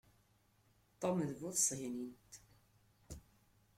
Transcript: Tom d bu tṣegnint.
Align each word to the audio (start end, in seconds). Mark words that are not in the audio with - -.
Tom 0.99 1.17
d 1.29 1.31
bu 1.39 1.49
tṣegnint. 1.57 2.31